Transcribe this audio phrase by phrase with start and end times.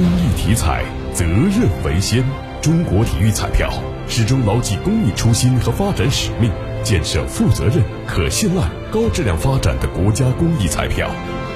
[0.00, 2.24] 公益体彩，责任为先。
[2.62, 3.70] 中国体育彩票
[4.08, 6.50] 始终牢记公益初心和发展使命，
[6.82, 11.10] 建设负责任、可信赖、高质量发展的国家公益彩票。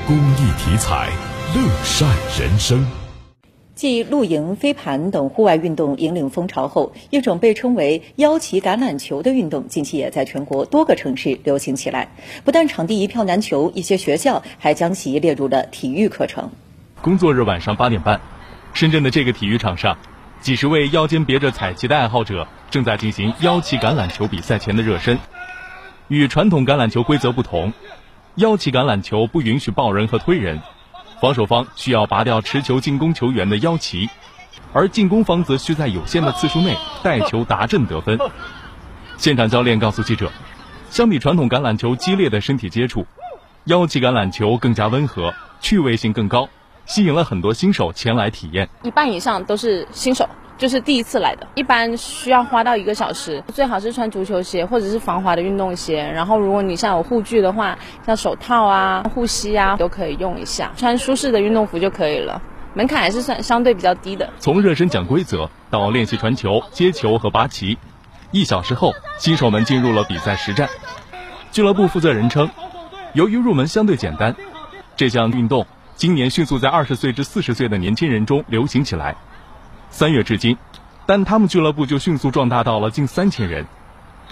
[0.06, 1.08] 公益体彩，
[1.54, 2.06] 乐善
[2.38, 2.84] 人生。
[3.74, 12.10] 继露营、飞盘等户外运动引领风潮后，一种被称为“腰旗橄榄球”的运动，近期也在全国多个城市流行起来。
[12.44, 16.50] 不但场地一票难求，一些学校还将其列入了体育课程。
[17.00, 18.22] 工作日晚上八点半，
[18.74, 19.96] 深圳的这个体育场上，
[20.40, 25.16] 几十位腰间别着彩旗的爱好者正在进行腰旗橄榄球比赛前的热身。
[26.08, 27.72] 与传统橄榄球规则不同，
[28.34, 30.60] 腰旗橄榄球不允许抱人和推人。
[31.20, 34.10] 防守方需要拔掉持球进攻球员的腰旗，
[34.72, 38.18] 而进攻方则需在有限的次数内带球达阵得分。
[39.16, 40.32] 现场教练告诉记者，
[40.90, 43.06] 相比传统橄榄球激烈的身体接触，
[43.66, 46.48] 腰旗橄榄球更加温和，趣味性更高，
[46.86, 48.68] 吸引了很多新手前来体验。
[48.82, 50.28] 一半以上都是新手。
[50.56, 56.00] 就是第一次来的，一般需要花到一个小时，最好是穿足球鞋或者是防滑的运动鞋。
[56.00, 60.70] 然后，如果你像有护具的话，像手套啊、护膝啊，都可以用一下。
[60.76, 62.40] 穿舒适的运动服就可以了，
[62.72, 64.30] 门槛还是算相对比较低的。
[64.38, 67.76] 从热身讲规则到练习传球、接球和拔旗，
[68.30, 70.68] 一小时后，新手们进入了比赛实战。
[71.50, 72.48] 俱乐部负责人称，
[73.12, 74.36] 由于入门相对简单，
[74.96, 75.66] 这项运动
[75.96, 79.14] 今年迅速在二十岁至四十岁的年轻人中流行起来。
[79.90, 80.56] 三月至今，
[81.06, 83.64] 但他们俱乐部就迅速壮大到了近三千人，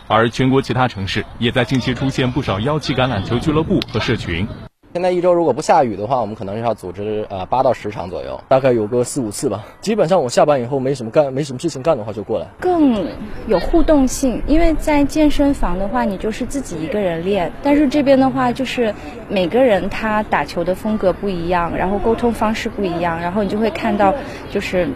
[0.09, 4.47] 而全国其他城市也在近期出现不少幺七橄榄球俱乐部和社群。
[4.93, 9.65] 现在一周如果不下雨的话，我们可能要组织呃八到十场左右，大概有个四五次吧。
[9.81, 12.47] 基本上我下班以后没什么干，没什么事情干的话就过来。
[12.61, 13.09] 更
[13.47, 18.95] 有互动性，因为在健身房的话，你就是自己一个人练，但是这边的话就是
[19.31, 24.15] 每个人他打球的风格不一样，然后沟通方式不一样，然后你就会看到
[24.51, 24.87] 就是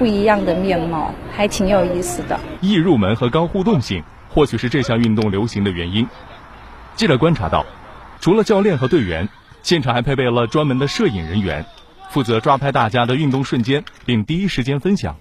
[0.00, 2.40] 不一样的面貌，还挺有意思的。
[2.60, 6.08] 易入门和高互动性，或许是这项运动流行的原因。
[6.96, 7.64] 记者观察到，
[8.20, 9.28] 除了教练和队员。
[9.64, 11.64] 现场还配备了专门的摄影人员，
[12.10, 15.16] 负责抓拍大家的运动瞬间，并第一时间分享。